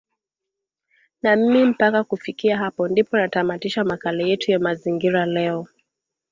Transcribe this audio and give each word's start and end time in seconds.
na 1.21 1.35
mimi 1.35 1.65
mpaka 1.65 2.03
kufikia 2.03 2.57
hapo 2.57 2.87
ndipo 2.87 3.17
natamatisha 3.17 3.83
makala 3.83 4.23
yetu 4.23 4.51
ya 4.51 4.59
mazingira 4.59 5.25
leo 5.25 5.67